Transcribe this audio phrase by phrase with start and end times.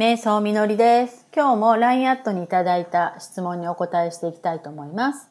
[0.00, 1.26] 瞑想みのりです。
[1.36, 5.28] 今日も LINE アットにいただいた質問にお答えしていきたいと思います。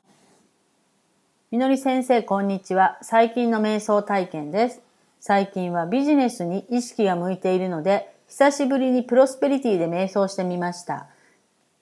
[1.49, 2.99] みのり先生、こんにちは。
[3.01, 4.81] 最近の瞑想体験です。
[5.19, 11.07] 最近はビジネスに意識が向いているので、久しぶりにプロスペリティで瞑想してみました。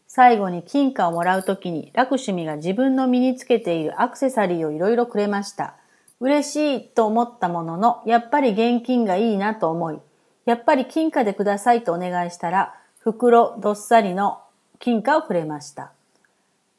[0.08, 5.76] 最後に金貨をもらうときに、楽趣味が自分の身につけているアクセサリーをいろいろくれました。
[6.22, 10.00] 嬉しいと思ったものの、やっぱり現金がいいなと思い、
[10.48, 14.39] やっぱり金貨でくださいとお願いしたら、袋どっさりの
[14.79, 15.92] 金貨をくれました。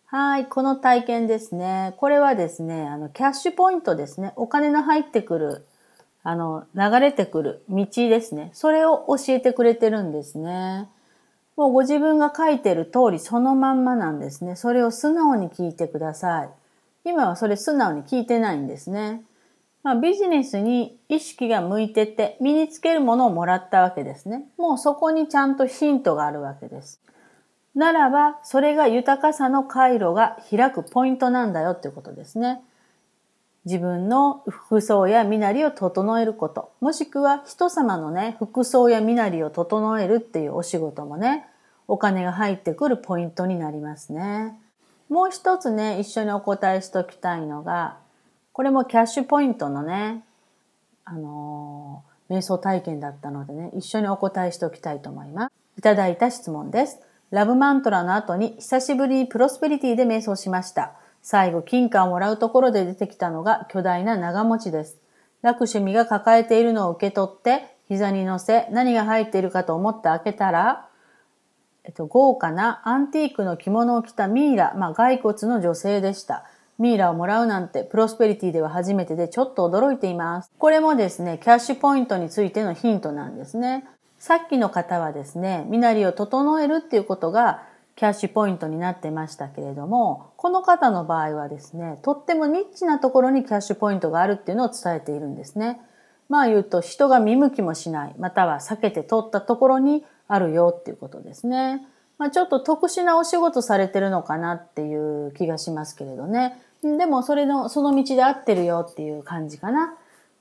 [0.06, 1.92] はい、この体験ですね。
[1.98, 4.32] これはですね、あの、キャッシュポイントですね。
[4.36, 5.66] お金の入ってくる、
[6.22, 8.48] あの、流れてくる道ですね。
[8.54, 10.88] それを教えてくれてるんですね。
[11.54, 14.56] もうご自分が書いてる通りそのまんまなんですね。
[14.56, 16.48] それを素直に聞いてください。
[17.04, 19.24] 今はそれ素直に聞いてないんですね。
[19.82, 24.46] まあ、ビジネスに意識が向いてて身につけるものをもらったわけですね。
[24.58, 27.00] もうそこにちゃんとヒントがあるわけです。
[27.74, 32.62] ならば、それが豊かさの回路が開くポイントなんだよっていうことですね。
[33.64, 41.46] 自分の服装や身なりを整えること、もしくは人様のね、服装や身なりを整えるっていうお仕事もね、
[41.86, 44.58] お金が入ってくるポイントになりますね。
[45.08, 47.98] もう一つね、一緒にお答えしておきたいのが、
[48.58, 50.24] これもキャッシュポイントのね、
[51.04, 55.52] あのー、瞑想体験だったのでね、一緒にお答えしておきたいと思います。
[55.78, 56.98] いただいた質問です。
[57.30, 60.94] ラブマントラの後に久しぶりにプロスペリティで瞑想しました。
[61.22, 64.96] 最後、金貨をもらうところで出てきたのが巨大な長持ちです。
[65.40, 70.88] 楽趣味が抱えているのを受け取って、膝に乗せ、何が入っているかと思って開けたら、
[71.84, 76.42] えっと、豪華なアンティークの着物を着たミイラ、まあ、骸骨の女性でした。
[76.78, 80.50] ミイラをもらうなんてプロスペリティでは初めてでちょっと驚いています。
[80.58, 83.84] これもですね、キャッシュポイントについてのヒントなんですね。
[84.18, 87.62] さっきの方はですね、身なりを整えるっていうことが
[87.96, 95.80] キャッシュポイントになってましたけれども、この方の場合はですね、とってもニッチなところにキャッシュポイントがあるっていうのを伝えているんですね。
[96.28, 101.84] まあ言うと人が見向きもしない、または避けて通ったところにあるよっていうことですね。
[102.18, 106.60] まあちょっと特殊なお仕事されてるのかなっていう気がしますけれどね。
[106.82, 109.94] でもそれの、その道で合ってるよっていう感じかな。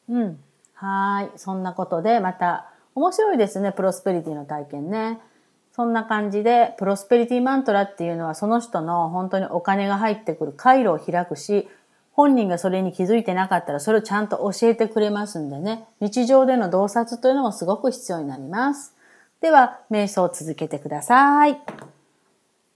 [0.09, 0.39] うん。
[0.73, 1.39] はい。
[1.39, 5.19] そんなことでまた面白いですね、プロスペリティの体験ね。
[5.75, 11.67] そんな感じで、プロスペリティマントラっていうのはその人の本当にお金が入ってくる回路を開くし、
[12.13, 18.95] 本人がそれに気づいてなかったらそれをちゃんと教えてくれますんでね、日常での洞察というのもすごく必要になります。
[19.39, 21.61] では、瞑想を続けてください。